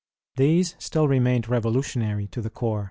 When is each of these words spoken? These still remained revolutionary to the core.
These 0.35 0.73
still 0.79 1.07
remained 1.07 1.47
revolutionary 1.47 2.25
to 2.29 2.41
the 2.41 2.49
core. 2.49 2.79